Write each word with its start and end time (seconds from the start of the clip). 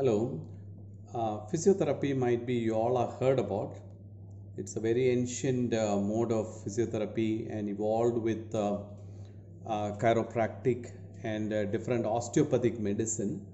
Hello. 0.00 0.40
Uh, 1.14 1.40
physiotherapy 1.50 2.16
might 2.16 2.46
be 2.46 2.54
you 2.54 2.72
all 2.72 2.96
have 2.96 3.20
heard 3.20 3.38
about. 3.38 3.76
It's 4.56 4.76
a 4.76 4.80
very 4.80 5.10
ancient 5.10 5.74
uh, 5.74 5.98
mode 5.98 6.32
of 6.32 6.46
physiotherapy 6.64 7.54
and 7.54 7.68
evolved 7.68 8.16
with 8.16 8.54
uh, 8.54 8.78
uh, 9.66 9.92
chiropractic 9.98 10.92
and 11.22 11.52
uh, 11.52 11.66
different 11.66 12.06
osteopathic 12.06 12.80
medicine. 12.80 13.44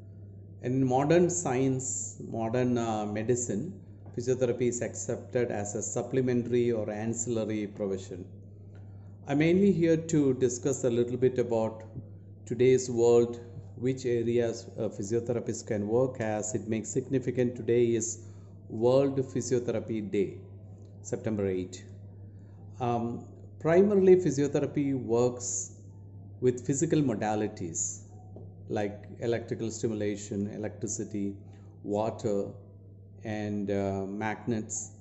In 0.62 0.86
modern 0.86 1.30
science, 1.30 2.22
modern 2.30 2.78
uh, 2.78 3.06
medicine, 3.06 3.80
physiotherapy 4.16 4.68
is 4.68 4.82
accepted 4.82 5.50
as 5.50 5.74
a 5.74 5.82
supplementary 5.82 6.70
or 6.70 6.88
ancillary 6.88 7.66
provision. 7.66 8.24
I'm 9.26 9.38
mainly 9.38 9.72
here 9.72 9.96
to 9.96 10.34
discuss 10.34 10.84
a 10.84 10.90
little 10.90 11.16
bit 11.16 11.40
about 11.40 11.82
today's 12.46 12.88
world, 12.88 13.40
which 13.78 14.06
areas 14.06 14.68
a 14.78 14.88
physiotherapist 14.88 15.66
can 15.66 15.86
work 15.86 16.20
as 16.20 16.54
it 16.54 16.66
makes 16.66 16.88
significant 16.88 17.54
today 17.54 17.94
is 17.94 18.20
World 18.70 19.18
Physiotherapy 19.18 20.10
Day, 20.10 20.38
September 21.02 21.46
8. 21.46 21.84
Um, 22.80 23.24
primarily, 23.60 24.16
physiotherapy 24.16 24.94
works 24.94 25.72
with 26.40 26.66
physical 26.66 27.00
modalities 27.00 28.00
like 28.68 29.04
electrical 29.20 29.70
stimulation, 29.70 30.50
electricity, 30.54 31.36
water, 31.84 32.48
and 33.24 33.70
uh, 33.70 34.06
magnets 34.06 34.92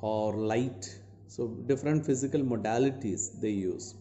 or 0.00 0.34
light. 0.34 0.98
So, 1.28 1.48
different 1.66 2.04
physical 2.04 2.40
modalities 2.40 3.40
they 3.40 3.50
use 3.50 3.94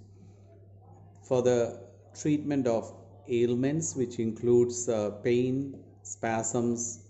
for 1.21 1.41
the 1.41 1.81
treatment 2.13 2.67
of 2.67 2.93
ailments, 3.27 3.95
which 3.95 4.19
includes 4.19 4.89
uh, 4.89 5.11
pain, 5.23 5.79
spasms, 6.03 7.07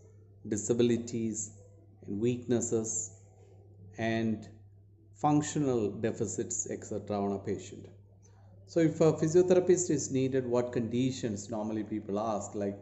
disabilities, 0.48 1.52
and 2.06 2.20
weaknesses, 2.20 3.12
and 3.98 4.50
functional 5.16 5.92
deficits, 5.92 6.70
etc., 6.70 7.20
on 7.20 7.34
a 7.34 7.40
patient. 7.40 7.88
So, 8.68 8.80
if 8.80 9.02
a 9.02 9.14
physiotherapist 9.14 9.90
is 9.90 10.12
needed, 10.12 10.48
what 10.48 10.72
conditions 10.72 11.50
normally 11.50 11.84
people 11.84 12.20
ask? 12.20 12.56
Like 12.56 12.80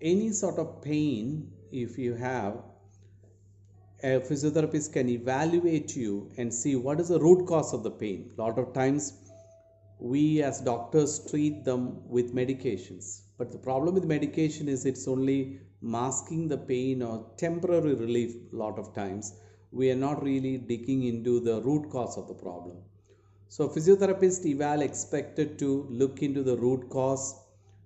any 0.00 0.30
sort 0.30 0.58
of 0.58 0.82
pain, 0.82 1.50
if 1.70 1.96
you 1.96 2.14
have, 2.14 2.62
a 4.02 4.20
physiotherapist 4.20 4.92
can 4.92 5.08
evaluate 5.08 5.94
you 5.96 6.30
and 6.36 6.52
see 6.52 6.74
what 6.74 6.98
is 7.00 7.08
the 7.08 7.20
root 7.20 7.46
cause 7.46 7.72
of 7.72 7.82
the 7.82 7.90
pain. 7.90 8.32
A 8.36 8.40
lot 8.40 8.58
of 8.58 8.74
times, 8.74 9.31
we 10.02 10.42
as 10.42 10.60
doctors 10.60 11.24
treat 11.30 11.64
them 11.64 11.82
with 12.08 12.34
medications, 12.34 13.20
but 13.38 13.52
the 13.52 13.58
problem 13.58 13.94
with 13.94 14.04
medication 14.04 14.68
is 14.68 14.84
it's 14.84 15.06
only 15.06 15.60
masking 15.80 16.48
the 16.48 16.58
pain 16.58 17.02
or 17.02 17.30
temporary 17.36 17.94
relief. 17.94 18.34
A 18.52 18.56
lot 18.56 18.80
of 18.80 18.92
times, 18.96 19.32
we 19.70 19.92
are 19.92 20.00
not 20.08 20.20
really 20.20 20.58
digging 20.58 21.04
into 21.04 21.38
the 21.38 21.62
root 21.62 21.88
cause 21.88 22.18
of 22.18 22.26
the 22.26 22.34
problem. 22.34 22.78
So, 23.48 23.68
physiotherapist 23.68 24.44
eval 24.52 24.82
expected 24.82 25.56
to 25.60 25.86
look 25.88 26.20
into 26.20 26.42
the 26.42 26.56
root 26.56 26.90
cause, 26.90 27.36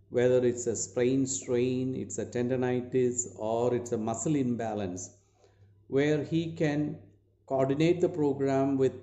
whether 0.08 0.42
it's 0.42 0.66
a 0.66 0.74
sprain 0.74 1.26
strain, 1.26 1.94
it's 1.94 2.16
a 2.16 2.24
tendonitis, 2.24 3.26
or 3.36 3.74
it's 3.74 3.92
a 3.92 3.98
muscle 3.98 4.36
imbalance, 4.36 5.10
where 5.88 6.24
he 6.24 6.54
can 6.54 6.98
coordinate 7.44 8.00
the 8.00 8.08
program 8.08 8.78
with 8.78 8.94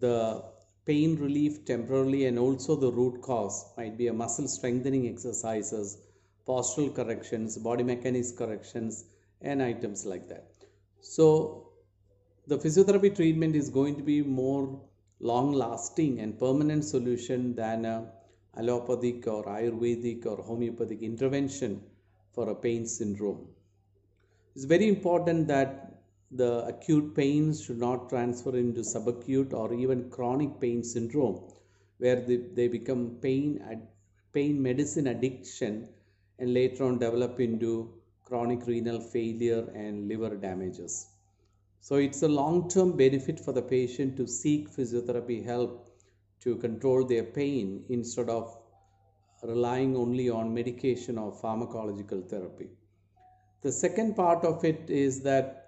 the 0.00 0.42
pain 0.86 1.16
relief 1.16 1.64
temporarily 1.64 2.26
and 2.26 2.38
also 2.38 2.76
the 2.76 2.90
root 2.90 3.20
cause 3.20 3.66
might 3.76 3.98
be 3.98 4.06
a 4.06 4.12
muscle 4.12 4.48
strengthening 4.48 5.08
exercises, 5.08 5.98
postural 6.46 6.94
corrections, 6.94 7.58
body 7.58 7.82
mechanics 7.82 8.30
corrections, 8.32 9.04
and 9.42 9.62
items 9.62 10.06
like 10.06 10.28
that. 10.28 10.46
So, 11.00 11.68
the 12.46 12.56
physiotherapy 12.56 13.14
treatment 13.14 13.56
is 13.56 13.68
going 13.68 13.96
to 13.96 14.02
be 14.02 14.22
more 14.22 14.80
long 15.18 15.52
lasting 15.52 16.20
and 16.20 16.38
permanent 16.38 16.84
solution 16.84 17.54
than 17.54 17.84
a 17.84 18.12
allopathic 18.56 19.26
or 19.26 19.44
ayurvedic 19.44 20.24
or 20.24 20.36
homeopathic 20.42 21.02
intervention 21.02 21.82
for 22.32 22.48
a 22.50 22.54
pain 22.54 22.86
syndrome 22.86 23.46
it's 24.54 24.64
very 24.64 24.88
important 24.88 25.46
that 25.48 25.95
the 26.30 26.64
acute 26.66 27.14
pains 27.14 27.62
should 27.62 27.78
not 27.78 28.08
transfer 28.08 28.56
into 28.56 28.80
subacute 28.80 29.52
or 29.52 29.72
even 29.74 30.10
chronic 30.10 30.60
pain 30.60 30.82
syndrome 30.82 31.40
where 31.98 32.20
they, 32.20 32.36
they 32.54 32.68
become 32.68 33.16
pain 33.22 33.60
pain 34.32 34.60
medicine 34.60 35.06
addiction 35.06 35.88
and 36.38 36.52
later 36.52 36.84
on 36.84 36.98
develop 36.98 37.38
into 37.40 37.92
chronic 38.24 38.66
renal 38.66 39.00
failure 39.00 39.64
and 39.74 40.08
liver 40.08 40.34
damages 40.36 41.06
so 41.80 41.94
it's 41.94 42.22
a 42.22 42.28
long 42.28 42.68
term 42.68 42.96
benefit 42.96 43.38
for 43.38 43.52
the 43.52 43.62
patient 43.62 44.16
to 44.16 44.26
seek 44.26 44.68
physiotherapy 44.68 45.44
help 45.44 45.88
to 46.40 46.56
control 46.56 47.04
their 47.04 47.22
pain 47.22 47.84
instead 47.88 48.28
of 48.28 48.56
relying 49.42 49.96
only 49.96 50.28
on 50.28 50.52
medication 50.52 51.18
or 51.18 51.32
pharmacological 51.32 52.28
therapy. 52.28 52.68
The 53.62 53.72
second 53.72 54.16
part 54.16 54.44
of 54.44 54.64
it 54.64 54.90
is 54.90 55.20
that 55.22 55.65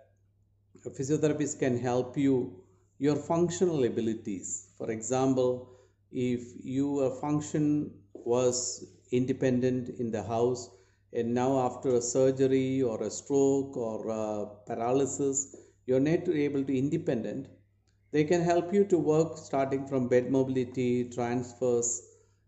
a 0.87 0.91
physiotherapist 0.91 1.59
can 1.59 1.79
help 1.79 2.17
you 2.17 2.63
your 2.99 3.17
functional 3.17 3.85
abilities. 3.85 4.69
For 4.77 4.91
example, 4.91 5.71
if 6.11 6.43
your 6.63 7.11
function 7.21 7.93
was 8.15 8.87
independent 9.13 9.89
in 10.01 10.11
the 10.11 10.23
house 10.23 10.71
and 11.13 11.35
now 11.35 11.59
after 11.61 11.95
a 11.95 12.03
surgery 12.03 12.83
or 12.83 13.03
a 13.03 13.11
stroke 13.11 13.77
or 13.77 14.09
a 14.09 14.47
paralysis 14.67 15.57
you're 15.87 16.01
not 16.01 16.29
able 16.29 16.63
to 16.65 16.77
independent 16.77 17.47
they 18.11 18.25
can 18.25 18.43
help 18.43 18.73
you 18.73 18.85
to 18.85 18.99
work 18.99 19.39
starting 19.39 19.87
from 19.87 20.09
bed 20.09 20.31
mobility 20.31 21.09
transfers 21.11 22.03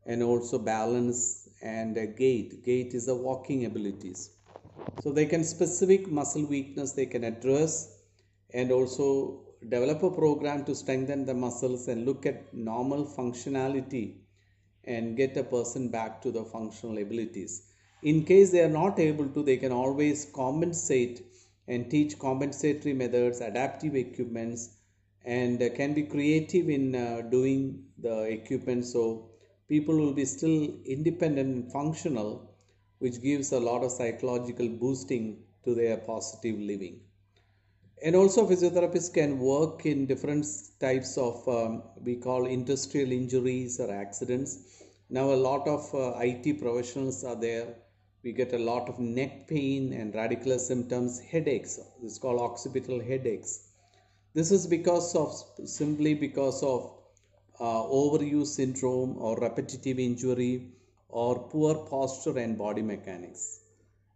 and 0.07 0.23
also 0.23 0.59
balance 0.59 1.49
and 1.63 1.95
gait. 2.17 2.65
Gait 2.65 2.95
is 2.95 3.07
the 3.07 3.15
walking 3.15 3.67
abilities. 3.67 4.31
So 5.03 5.13
they 5.13 5.27
can 5.27 5.45
specific 5.45 6.11
muscle 6.11 6.47
weakness 6.47 6.93
they 6.93 7.07
can 7.07 7.25
address 7.25 8.00
and 8.53 8.72
also 8.72 9.41
develop 9.69 10.03
a 10.03 10.11
program 10.11 10.65
to 10.65 10.75
strengthen 10.75 11.25
the 11.27 11.34
muscles 11.34 11.88
and 11.88 12.06
look 12.06 12.25
at 12.27 12.53
normal 12.55 13.05
functionality 13.05 14.15
and 14.84 15.16
get 15.16 15.37
a 15.37 15.44
person 15.44 15.88
back 15.88 16.22
to 16.22 16.31
the 16.31 16.44
functional 16.44 16.99
abilities. 16.99 17.62
In 18.03 18.25
case 18.25 18.50
they 18.50 18.62
are 18.62 18.69
not 18.69 18.99
able 18.99 19.28
to 19.28 19.43
they 19.43 19.59
can 19.59 19.72
always 19.72 20.25
compensate 20.34 21.22
and 21.69 21.91
teach 21.91 22.19
compensatory 22.19 22.94
methods 22.94 23.41
adaptive 23.41 23.94
equipments 23.94 24.77
and 25.25 25.59
can 25.77 25.93
be 25.93 26.05
creative 26.05 26.71
in 26.71 26.94
uh, 26.94 27.21
doing 27.31 27.84
the 27.99 28.22
equipment. 28.22 28.87
So 28.87 29.31
people 29.69 29.97
will 29.97 30.15
be 30.15 30.25
still 30.25 30.75
independent 30.87 31.55
and 31.55 31.72
functional 31.72 32.50
which 32.99 33.22
gives 33.22 33.53
a 33.53 33.60
lot 33.60 33.84
of 33.84 33.93
psychological 33.93 34.69
boosting 34.69 35.43
to 35.65 35.75
their 35.75 35.99
positive 35.99 36.59
living 36.59 37.00
and 38.03 38.16
also 38.16 38.47
physiotherapists 38.47 39.12
can 39.12 39.38
work 39.38 39.84
in 39.84 40.06
different 40.06 40.47
types 40.81 41.19
of 41.19 41.47
um, 41.49 41.83
we 42.03 42.16
call 42.16 42.47
industrial 42.47 43.12
injuries 43.12 43.78
or 43.78 43.93
accidents. 43.93 44.59
Now 45.11 45.33
a 45.33 45.41
lot 45.49 45.69
of 45.69 45.94
uh, 45.94 46.19
it 46.21 46.60
professionals 46.60 47.25
are 47.25 47.37
there. 47.37 47.75
We 48.22 48.33
get 48.33 48.55
a 48.55 48.59
lot 48.59 48.89
of 48.89 48.99
neck 48.99 49.49
pain 49.49 49.93
and 49.93 50.15
radicular 50.15 50.59
symptoms 50.59 51.21
headaches. 51.21 51.78
Is 52.03 52.19
called 52.19 52.41
occipital 52.41 53.00
headaches. 53.00 53.69
This 54.33 54.50
is 54.50 54.66
because 54.66 55.15
of 55.15 55.34
simply 55.65 56.15
because 56.15 56.62
of 56.62 56.91
uh, 57.59 57.83
overuse 57.83 58.47
syndrome 58.47 59.19
or 59.19 59.39
repetitive 59.39 59.99
injury 59.99 60.72
or 61.10 61.39
poor 61.50 61.75
posture 61.75 62.39
and 62.39 62.56
body 62.56 62.83
mechanics. 62.83 63.60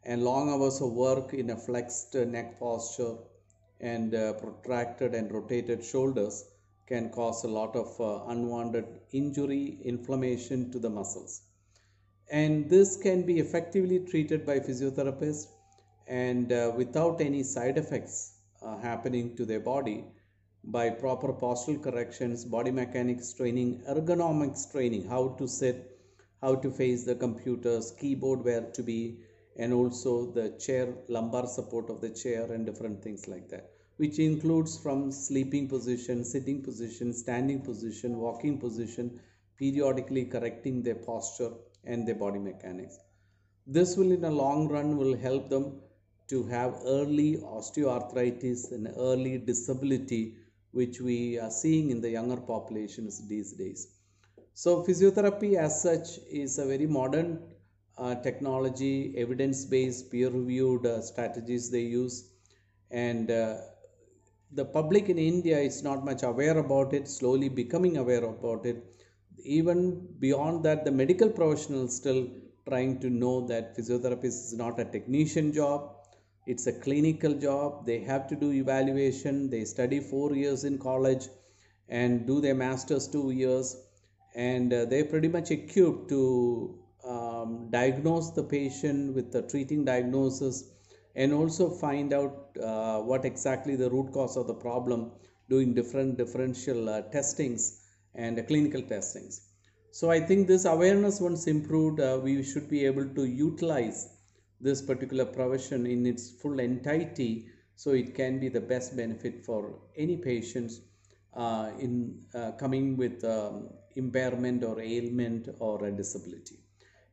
And 0.05 0.23
long 0.23 0.49
hours 0.49 0.81
of 0.81 0.93
work 0.93 1.35
in 1.35 1.51
a 1.51 1.57
flexed 1.57 2.15
neck 2.15 2.59
posture 2.59 3.17
and 3.93 4.15
uh, 4.15 4.33
protracted 4.35 5.15
and 5.15 5.31
rotated 5.31 5.85
shoulders 5.85 6.45
can 6.87 7.11
cause 7.11 7.45
a 7.45 7.49
lot 7.49 7.77
of 7.77 8.01
uh, 8.01 8.25
unwanted 8.29 8.87
injury 9.13 9.79
inflammation 9.85 10.71
to 10.71 10.79
the 10.79 10.91
muscles. 10.91 11.43
And 12.31 12.71
this 12.71 12.97
can 12.97 13.23
be 13.27 13.39
effectively 13.39 13.99
treated 14.01 14.47
by 14.47 14.61
physiotherapists 14.61 15.47
and 16.07 16.53
uh, 16.53 16.73
without 16.77 17.21
any 17.21 17.43
side 17.43 17.79
effects 17.79 18.35
uh, 18.63 18.79
happening 18.79 19.37
to 19.37 19.45
their 19.45 19.61
body 19.61 20.05
by 20.65 20.89
proper 20.89 21.33
postural 21.33 21.83
corrections 21.83 22.45
body 22.45 22.71
mechanics 22.71 23.35
training 23.35 23.83
ergonomics 23.95 24.71
training 24.71 25.07
how 25.09 25.29
to 25.39 25.47
sit 25.47 25.99
how 26.41 26.55
to 26.55 26.71
face 26.71 27.05
the 27.05 27.15
computers 27.15 27.91
keyboard 28.01 28.45
where 28.45 28.63
to 28.79 28.83
be 28.83 29.19
and 29.57 29.73
also 29.73 30.13
the 30.39 30.49
chair 30.67 30.87
lumbar 31.09 31.47
support 31.47 31.89
of 31.91 32.01
the 32.01 32.11
chair 32.23 32.45
and 32.53 32.67
different 32.67 33.03
things 33.03 33.29
like 33.29 33.49
that 33.49 33.71
which 33.97 34.19
includes 34.19 34.77
from 34.85 35.11
sleeping 35.13 35.69
position 35.69 36.25
sitting 36.25 36.61
position 36.69 37.13
standing 37.13 37.61
position 37.71 38.19
walking 38.27 38.59
position 38.67 39.21
periodically 39.59 40.25
correcting 40.25 40.83
their 40.83 41.01
posture 41.11 41.53
and 41.85 42.09
their 42.09 42.21
body 42.27 42.41
mechanics 42.51 42.99
this 43.67 43.97
will 43.97 44.13
in 44.13 44.25
a 44.25 44.31
long 44.31 44.69
run 44.69 44.97
will 44.97 45.17
help 45.17 45.49
them 45.49 45.81
to 46.29 46.43
have 46.45 46.81
early 46.85 47.37
osteoarthritis 47.37 48.73
and 48.73 48.89
early 48.97 49.39
disability, 49.39 50.37
which 50.73 51.01
we 51.01 51.39
are 51.39 51.51
seeing 51.51 51.91
in 51.91 52.01
the 52.01 52.11
younger 52.11 52.37
populations 52.37 53.27
these 53.29 53.53
days. 53.53 53.89
So, 54.55 54.83
physiotherapy 54.85 55.57
as 55.57 55.83
such 55.83 56.19
is 56.31 56.59
a 56.59 56.67
very 56.67 56.87
modern 56.87 57.43
uh, 57.99 58.15
technology, 58.17 59.15
evidence 59.17 59.65
based, 59.65 60.11
peer 60.11 60.31
reviewed 60.31 60.87
uh, 60.87 61.01
strategies 61.01 61.71
they 61.71 61.83
use, 61.83 62.31
and 62.91 63.31
uh, 63.31 63.57
the 64.53 64.65
public 64.65 65.09
in 65.09 65.19
India 65.19 65.59
is 65.59 65.83
not 65.83 66.05
much 66.05 66.23
aware 66.23 66.59
about 66.59 66.93
it, 66.93 67.09
slowly 67.09 67.49
becoming 67.49 67.97
aware 67.97 68.25
about 68.25 68.65
it. 68.67 68.85
Even 69.43 70.07
beyond 70.21 70.65
that, 70.65 70.85
the 70.85 70.91
medical 70.91 71.29
professionals 71.29 71.97
still 71.97 72.29
trying 72.69 72.99
to 73.01 73.11
know 73.11 73.47
that 73.47 73.77
physiotherapy 73.77 74.25
is 74.25 74.55
not 74.55 74.79
a 74.79 74.85
technician 74.85 75.53
job, 75.53 75.91
it's 76.47 76.67
a 76.67 76.73
clinical 76.73 77.35
job. 77.35 77.87
They 77.87 78.01
have 78.01 78.29
to 78.29 78.37
do 78.37 78.53
evaluation, 78.53 79.51
they 79.51 79.65
study 79.65 80.01
four 80.01 80.35
years 80.35 80.65
in 80.65 80.79
college 80.79 81.29
and 81.89 82.27
do 82.27 82.41
their 82.41 82.55
master's 82.55 83.09
two 83.09 83.31
years, 83.31 83.77
and 84.35 84.73
uh, 84.73 84.85
they're 84.87 85.05
pretty 85.05 85.29
much 85.29 85.51
equipped 85.51 86.09
to 86.11 86.79
um, 87.45 87.69
diagnose 87.71 88.31
the 88.31 88.43
patient 88.43 89.15
with 89.15 89.33
the 89.33 89.43
treating 89.43 89.85
diagnosis 89.85 90.65
and 91.15 91.33
also 91.33 91.71
find 91.71 92.13
out 92.13 92.57
uh, 92.63 92.99
what 93.01 93.25
exactly 93.25 93.77
the 93.77 93.91
root 93.91 94.13
cause 94.13 94.37
of 94.37 94.47
the 94.47 94.55
problem 94.55 95.13
doing 95.49 95.75
different 95.75 96.17
differential 96.17 96.89
uh, 96.89 97.03
testings 97.03 97.83
and 98.15 98.39
uh, 98.39 98.43
clinical 98.43 98.83
testings. 98.83 99.43
So 99.91 100.11
i 100.11 100.19
think 100.19 100.49
this 100.49 100.65
awareness 100.65 101.21
once 101.21 101.47
improved 101.47 102.01
uh, 102.01 102.19
we 102.23 102.43
should 102.43 102.69
be 102.69 102.85
able 102.85 103.09
to 103.19 103.25
utilize 103.27 104.09
this 104.61 104.83
particular 104.83 105.25
profession 105.25 105.87
in 105.87 106.07
its 106.07 106.31
full 106.31 106.59
entirety 106.59 107.47
so 107.77 107.91
it 107.91 108.15
can 108.15 108.41
be 108.41 108.49
the 108.49 108.61
best 108.61 108.97
benefit 108.97 109.45
for 109.45 109.81
any 109.97 110.17
patients 110.17 110.81
uh, 111.37 111.71
in 111.79 112.21
uh, 112.35 112.53
coming 112.53 112.97
with 112.97 113.25
um, 113.25 113.69
impairment 113.97 114.65
or 114.65 114.81
ailment 114.81 115.49
or 115.61 115.85
a 115.85 115.93
disability 115.93 116.64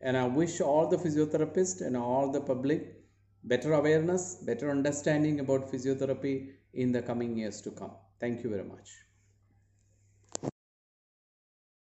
and 0.01 0.17
i 0.17 0.25
wish 0.25 0.61
all 0.61 0.87
the 0.87 0.97
physiotherapists 0.97 1.85
and 1.85 1.95
all 1.97 2.31
the 2.31 2.41
public 2.41 3.01
better 3.43 3.73
awareness, 3.73 4.35
better 4.35 4.69
understanding 4.69 5.39
about 5.39 5.71
physiotherapy 5.71 6.51
in 6.73 6.91
the 6.91 7.01
coming 7.01 7.37
years 7.37 7.61
to 7.61 7.71
come. 7.71 7.91
Thank 8.19 8.43
you 8.43 8.49
very 8.49 8.63
much. 8.63 9.10